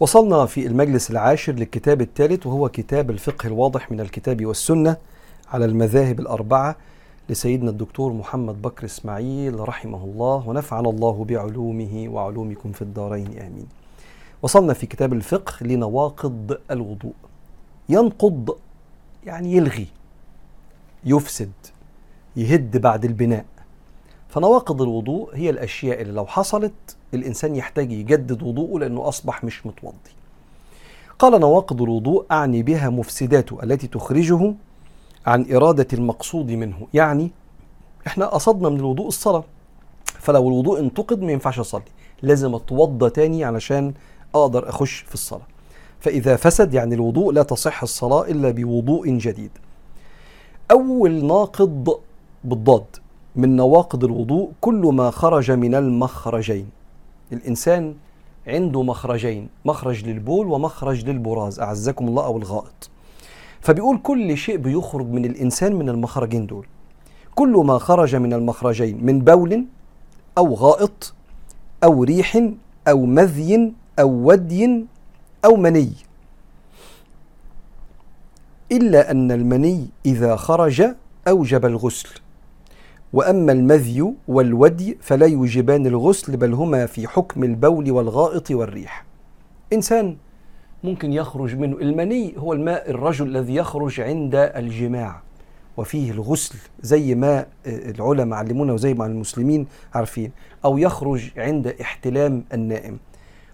[0.00, 4.96] وصلنا في المجلس العاشر للكتاب الثالث وهو كتاب الفقه الواضح من الكتاب والسنة
[5.52, 6.76] على المذاهب الأربعة
[7.28, 13.66] لسيدنا الدكتور محمد بكر إسماعيل رحمه الله ونفعنا الله بعلومه وعلومكم في الدارين آمين.
[14.42, 17.14] وصلنا في كتاب الفقه لنواقض الوضوء.
[17.88, 18.56] ينقض
[19.26, 19.86] يعني يلغي
[21.04, 21.52] يفسد
[22.36, 23.44] يهد بعد البناء.
[24.28, 30.10] فنواقض الوضوء هي الأشياء اللي لو حصلت الإنسان يحتاج يجدد وضوءه لأنه أصبح مش متوضي.
[31.18, 34.54] قال نواقض الوضوء أعني بها مفسداته التي تخرجه
[35.26, 36.86] عن إرادة المقصود منه.
[36.94, 37.30] يعني
[38.06, 39.44] إحنا قصدنا من الوضوء الصلاة.
[40.04, 41.82] فلو الوضوء انتقد ما ينفعش أصلي.
[42.22, 43.94] لازم أتوضى تاني علشان
[44.34, 45.46] أقدر أخش في الصلاة.
[46.00, 49.50] فإذا فسد يعني الوضوء لا تصح الصلاة إلا بوضوء جديد.
[50.70, 52.00] أول ناقض
[52.44, 52.84] بالضاد
[53.36, 56.79] من نواقض الوضوء كل ما خرج من المخرجين.
[57.32, 57.94] الإنسان
[58.46, 62.90] عنده مخرجين مخرج للبول ومخرج للبراز أعزكم الله أو الغائط.
[63.60, 66.66] فبيقول كل شيء بيخرج من الإنسان من المخرجين دول.
[67.34, 69.64] كل ما خرج من المخرجين من بول
[70.38, 71.14] أو غائط
[71.84, 72.42] أو ريح
[72.88, 74.84] أو مذي أو ودي
[75.44, 75.92] أو مني.
[78.72, 80.82] إلا أن المني إذا خرج
[81.28, 82.08] أوجب الغسل.
[83.12, 89.04] وأما المذي والودي فلا يوجبان الغسل بل هما في حكم البول والغائط والريح.
[89.72, 90.16] إنسان
[90.84, 95.22] ممكن يخرج منه المني هو الماء الرجل الذي يخرج عند الجماع.
[95.76, 100.32] وفيه الغسل زي ما العلماء علمونا وزي ما المسلمين عارفين
[100.64, 102.98] أو يخرج عند احتلام النائم.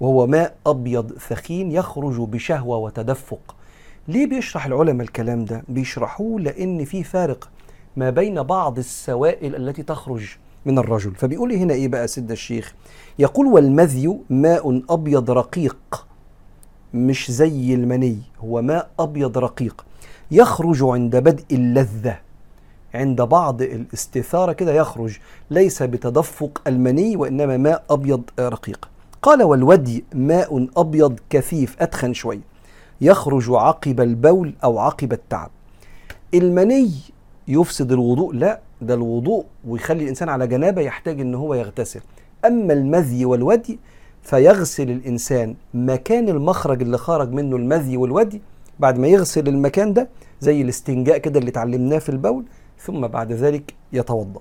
[0.00, 3.56] وهو ماء أبيض ثخين يخرج بشهوة وتدفق.
[4.08, 7.50] ليه بيشرح العلماء الكلام ده؟ بيشرحوه لأن في فارق.
[7.98, 10.26] ما بين بعض السوائل التي تخرج
[10.66, 11.14] من الرجل.
[11.14, 12.74] فبيقول هنا إيه بقى سيدنا الشيخ؟
[13.18, 16.06] يقول والمذي ماء أبيض رقيق
[16.94, 19.84] مش زي المني هو ماء أبيض رقيق.
[20.30, 22.18] يخرج عند بدء اللذة
[22.94, 25.18] عند بعض الاستثارة كده يخرج
[25.50, 28.88] ليس بتدفق المني وإنما ماء أبيض رقيق.
[29.22, 32.40] قال والودي ماء أبيض كثيف أتخن شوية
[33.00, 35.50] يخرج عقب البول أو عقب التعب.
[36.34, 36.90] المني
[37.48, 38.34] يفسد الوضوء.
[38.34, 42.00] لا ده الوضوء ويخلي الإنسان على جنابة يحتاج إن هو يغتسل.
[42.44, 43.78] أما المذي والودي
[44.22, 48.42] فيغسل الإنسان مكان المخرج اللي خرج منه المذي والودي.
[48.78, 50.08] بعد ما يغسل المكان ده
[50.40, 52.44] زي الاستنجاء كده اللي اتعلمناه في البول
[52.80, 54.40] ثم بعد ذلك يتوضأ.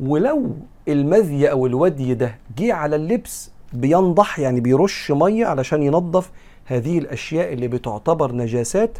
[0.00, 0.50] ولو
[0.88, 6.30] المذي أو الودي ده جه على اللبس بينضح يعني بيرش مية علشان ينظف
[6.64, 8.98] هذه الأشياء اللي بتعتبر نجاسات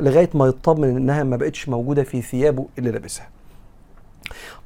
[0.00, 3.28] لغاية ما يطمن إنها ما بقتش موجودة في ثيابه اللي لابسها.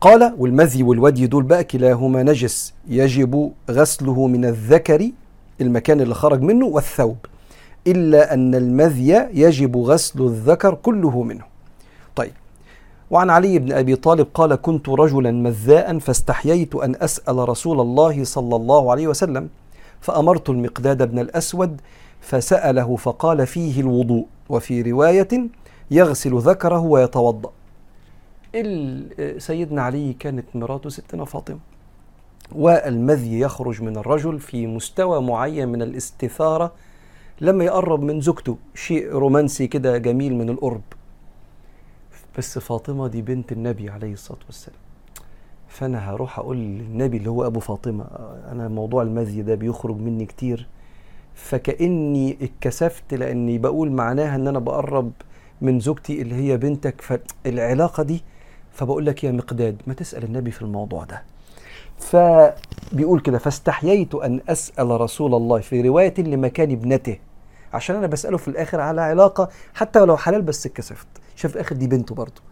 [0.00, 5.10] قال والمذي والودي دول بقى كلاهما نجس يجب غسله من الذكر
[5.60, 7.16] المكان اللي خرج منه والثوب
[7.86, 11.44] إلا أن المذي يجب غسل الذكر كله منه.
[12.16, 12.32] طيب
[13.10, 18.56] وعن علي بن أبي طالب قال كنت رجلا مذاء فاستحييت أن أسأل رسول الله صلى
[18.56, 19.48] الله عليه وسلم
[20.00, 21.80] فأمرت المقداد بن الأسود
[22.20, 25.28] فسأله فقال فيه الوضوء وفي رواية
[25.90, 27.50] يغسل ذكره ويتوضأ.
[29.38, 31.58] سيدنا علي كانت مراته ستنا فاطمة.
[32.52, 36.72] والمذي يخرج من الرجل في مستوى معين من الاستثارة
[37.40, 38.56] لما يقرب من زوجته.
[38.74, 40.82] شيء رومانسي كده جميل من القرب.
[42.38, 44.78] بس فاطمة دي بنت النبي عليه الصلاة والسلام.
[45.68, 48.04] فأنا هروح أقول للنبي اللي هو أبو فاطمة
[48.52, 50.66] أنا موضوع المذي ده بيخرج مني كتير.
[51.36, 55.12] فكأني اتكسفت لأني بقول معناها إن أنا بقرب
[55.60, 57.00] من زوجتي اللي هي بنتك.
[57.00, 58.22] فالعلاقة دي
[58.72, 61.22] فبقول لك يا مقداد ما تسأل النبي في الموضوع ده.
[61.98, 67.18] فبيقول كده فاستحييت أن أسأل رسول الله في رواية لمكان ابنته.
[67.72, 71.06] عشان أنا بسأله في الآخر على علاقة حتى ولو حلال بس اتكسفت.
[71.36, 72.42] شاف في الآخر دي بنته برضه.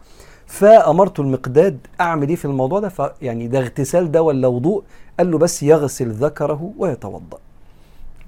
[0.47, 4.83] فأمرت المقداد أعمل إيه في الموضوع ده؟ فيعني ده اغتسال ده ولا وضوء؟
[5.19, 7.38] قال له بس يغسل ذكره ويتوضأ.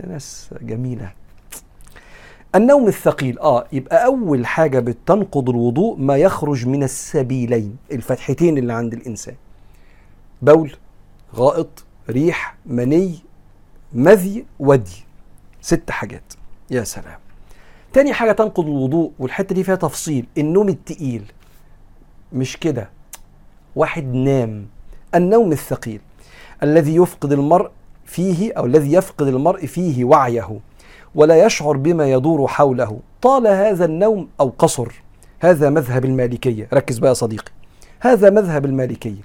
[0.04, 1.12] ناس جميلة.
[2.54, 8.93] النوم الثقيل آه يبقى أول حاجة بتنقض الوضوء ما يخرج من السبيلين الفتحتين اللي عند
[8.93, 9.34] الإنسان.
[10.43, 10.76] بول
[11.34, 13.19] غائط ريح مني
[13.93, 15.04] مذي ودي.
[15.60, 16.32] ست حاجات.
[16.70, 17.19] يا سلام.
[17.92, 21.32] تاني حاجة تنقض الوضوء والحتة دي فيها تفصيل النوم التقيل.
[22.32, 22.90] مش كده.
[23.76, 24.66] واحد نام.
[25.14, 26.00] النوم الثقيل.
[26.62, 27.70] الذي يفقد المرء
[28.06, 30.60] فيه أو الذي يفقد المرء فيه وعيه
[31.14, 33.00] ولا يشعر بما يدور حوله.
[33.22, 35.02] طال هذا النوم أو قصر.
[35.40, 36.68] هذا مذهب المالكية.
[36.72, 37.52] ركز بقى يا صديقي.
[38.00, 39.20] هذا مذهب المالكية.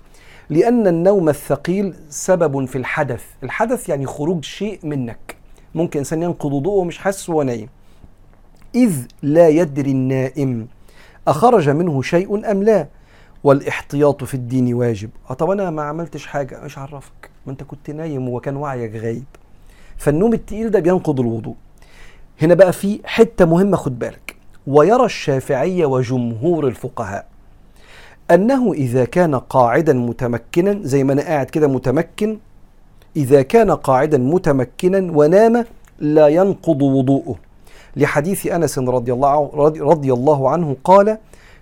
[0.49, 3.23] لأن النوم الثقيل سبب في الحدث.
[3.43, 5.35] الحدث يعني خروج شيء منك.
[5.75, 7.69] ممكن إنسان ينقض وضوءه ومش حاسس وهو نايم.
[8.75, 10.67] إذ لا يدري النائم
[11.27, 12.87] أخرج منه شيء أم لا.
[13.43, 15.09] والإحتياط في الدين واجب.
[15.29, 16.63] آه طب أنا ما عملتش حاجة.
[16.63, 17.30] مش عرفك.
[17.45, 19.23] ما انت كنت نايم وكان وعيك غايب.
[19.97, 21.55] فالنوم التقيل ده بينقض الوضوء.
[22.41, 24.35] هنا بقى في حتة مهمة خد بالك.
[24.67, 27.25] ويرى الشافعيه وجمهور الفقهاء
[28.31, 32.37] أنه إذا كان قاعدا متمكنا زي ما أنا قاعد كده متمكن
[33.15, 35.65] إذا كان قاعدا متمكنا ونام
[35.99, 37.35] لا ينقض وضوءه.
[37.95, 41.17] لحديث أنس رضي الله رضي الله عنه قال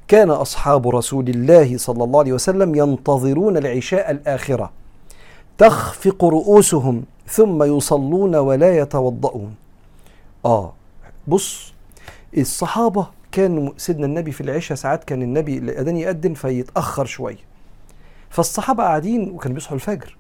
[0.07, 4.71] كان أصحاب رسول الله صلى الله عليه وسلم ينتظرون العشاء الآخرة
[5.59, 9.55] تخفق رؤوسهم ثم يصلون ولا يتوضؤون.
[10.45, 10.73] آه
[11.27, 11.73] بص
[12.37, 17.43] الصحابة كان سيدنا النبي في العشاء ساعات كان النبي الأذان يأذن فيتأخر شوية.
[18.29, 20.17] فالصحابة قاعدين وكانوا بيصحوا الفجر.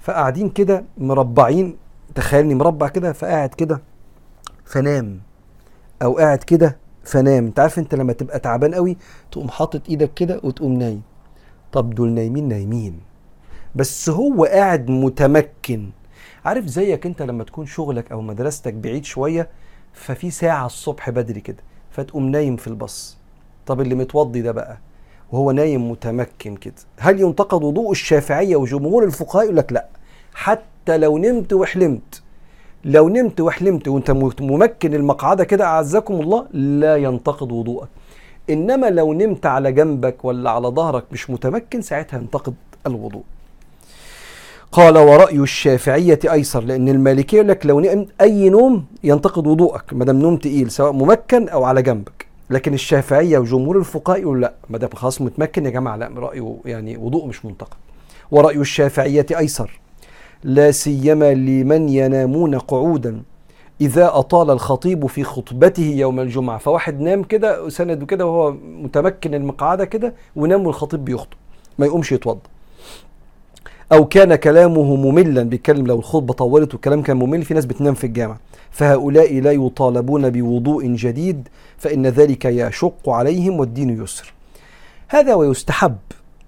[0.00, 1.76] فقاعدين كده مربعين
[2.14, 3.80] تخيلني مربع كده فقاعد كده
[4.64, 5.20] فنام.
[6.02, 7.46] أو قاعد كده فنام.
[7.46, 8.96] أنت عارف أنت لما تبقى تعبان قوي
[9.32, 11.02] تقوم حاطط إيدك كده وتقوم نايم.
[11.72, 13.00] طب دول نايمين نايمين.
[13.76, 15.90] بس هو قاعد متمكن.
[16.44, 19.48] عارف زيك انت لما تكون شغلك أو مدرستك بعيد شوية
[19.92, 23.18] ففي ساعة الصبح بدري كده فتقوم نايم في الباص.
[23.66, 24.78] طب اللي متوضي ده بقى
[25.32, 26.74] وهو نايم متمكن كده.
[26.98, 29.86] هل ينتقد وضوء الشافعية وجمهور الفقهاء يقول لك لا؟
[30.34, 32.22] حتى لو نمت وحلمت.
[32.84, 37.88] لو نمت وحلمت وانت ممكن المقعدة كده أعزكم الله لا ينتقد وضوءك.
[38.50, 42.54] إنما لو نمت على جنبك ولا على ظهرك مش متمكن ساعتها ينتقد
[42.86, 43.22] الوضوء.
[44.72, 50.04] قال ورأي الشافعية أيسر لأن المالكية يقول لك لو نمت أي نوم ينتقد وضوءك ما
[50.04, 52.26] دام نوم تقيل سواء ممكن أو على جنبك.
[52.50, 56.96] لكن الشافعية وجمهور الفقهاء يقول لا ما دام خلاص متمكن يا جماعة لا رأيه يعني
[56.96, 57.76] وضوء مش منتقد.
[58.30, 59.80] ورأي الشافعية أيسر
[60.44, 63.22] لا سيما لمن ينامون قعودا.
[63.80, 69.84] إذا أطال الخطيب في خطبته يوم الجمعة فواحد نام كده سند كده وهو متمكن المقعدة
[69.84, 71.36] كده ونام والخطيب بيخطب
[71.78, 72.40] ما يقومش يتوضأ.
[73.92, 78.04] أو كان كلامه مملا بيتكلم لو الخطبة طولت والكلام كان ممل في ناس بتنام في
[78.04, 78.36] الجامع.
[78.70, 81.48] فهؤلاء لا يطالبون بوضوء جديد
[81.78, 84.32] فإن ذلك يشق عليهم والدين يسر.
[85.08, 85.96] هذا ويستحب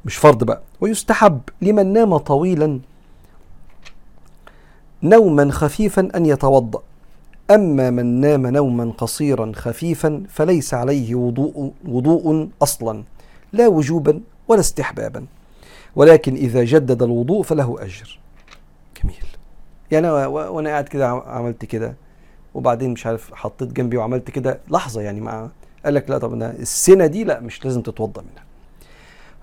[0.04, 2.80] مش فرض بقى ويستحب لمن نام طويلا
[5.02, 6.82] نوما خفيفا أن يتوضأ.
[7.50, 13.04] أما من نام نوما قصيرا خفيفا فليس عليه وضوء, وضوء أصلا
[13.52, 15.26] لا وجوبا ولا استحبابا.
[15.96, 18.18] ولكن إذا جدد الوضوء فله أجر.
[19.02, 19.24] جميل.
[19.90, 21.94] يعني وأنا قاعد كده عملت كده
[22.54, 25.48] وبعدين مش عارف حطيت جنبي وعملت كده لحظة يعني مع
[25.84, 28.44] قال لك لا طب أنا السنة دي لا مش لازم تتوضأ منها.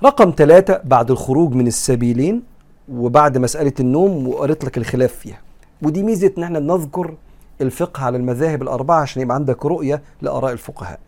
[0.04, 2.44] رقم ثلاثة بعد الخروج من السبيلين
[2.92, 5.42] وبعد مسألة النوم وقريت لك الخلاف فيها.
[5.82, 7.16] ودي ميزة إن إحنا نذكر
[7.62, 11.00] الفقه على المذاهب الأربعة عشان يبقى عندك رؤية لآراء الفقهاء.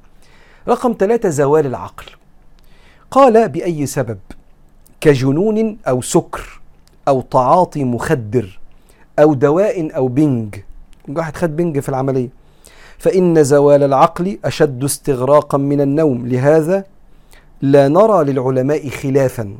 [0.67, 2.05] رقم ثلاثة زوال العقل.
[3.11, 4.17] قال بأي سبب؟
[5.01, 6.61] كجنون أو سكر
[7.07, 8.59] أو تعاطي مخدر
[9.19, 10.55] أو دواء أو بنج.
[11.09, 12.29] واحد خد بنج في العملية.
[12.97, 16.27] فإن زوال العقل أشد استغراقا من النوم.
[16.27, 16.83] لهذا
[17.61, 19.55] لا نرى للعلماء خلافا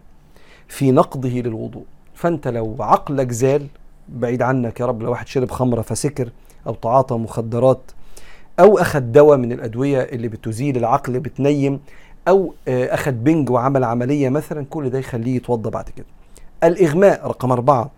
[0.68, 1.84] في نقضه للوضوء.
[2.16, 3.68] فأنت لو عقلك زال
[4.10, 6.30] بعيد عنك يا رب لو واحد شرب خمرة فسكر
[6.68, 7.82] أو تعاطى مخدرات
[8.60, 11.80] أو أخذ دواء من الأدوية اللي بتزيل العقل بتنيم
[12.28, 16.06] أو أخذ بنج وعمل عملية مثلا كل ده يخليه يتوضا بعد كده.
[16.64, 17.90] الإغماء رقم أربعة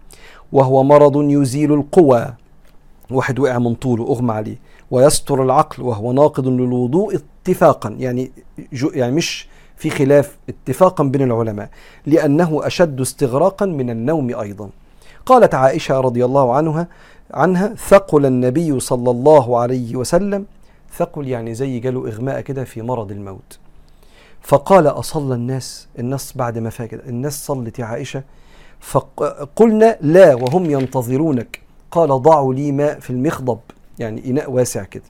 [0.51, 2.33] وهو مرض يزيل القوى.
[3.11, 4.57] واحد وقع من طوله أغمى عليه.
[4.91, 7.89] ويستر العقل وهو ناقض للوضوء اتفاقا.
[7.89, 8.31] يعني
[8.93, 11.69] يعني مش في خلاف اتفاقا بين العلماء.
[12.05, 14.69] لأنه أشد استغراقا من النوم أيضا.
[15.25, 16.87] قالت عائشة رضي الله عنها
[17.33, 20.45] عنها ثقل النبي صلى الله عليه وسلم.
[20.97, 23.59] ثقل يعني زي جاله إغماء كده في مرض الموت.
[24.41, 28.23] فقال أصلى الناس الناس بعد ما فاكر الناس صلت يا عائشة
[28.79, 31.59] فقلنا لا وهم ينتظرونك.
[31.91, 33.59] قال ضعوا لي ماء في المخضب
[33.99, 35.03] يعني إناء واسع كده.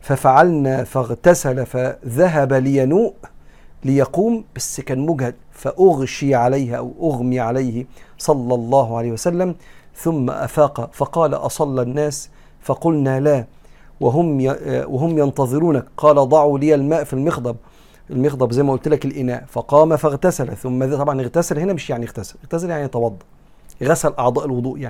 [0.00, 3.14] ففعلنا فاغتسل فذهب لينوء
[3.84, 7.86] ليقوم بس كان مجهد فأغشي عليها أو أغمي عليه
[8.18, 9.54] صلى الله عليه وسلم
[9.94, 10.90] ثم أفاق.
[10.92, 12.30] فقال أصلى الناس
[12.60, 13.44] فقلنا لا
[14.00, 14.56] وهم
[14.86, 15.84] وهم ينتظرونك.
[15.96, 17.56] قال ضعوا لي الماء في المخضب.
[18.10, 22.36] المخضب زي ما قلت لك الإناء فقام فاغتسل ثم طبعا اغتسل هنا مش يعني اغتسل
[22.44, 23.16] اغتسل يعني توضأ
[23.82, 24.84] غسل أعضاء الوضوء يعني.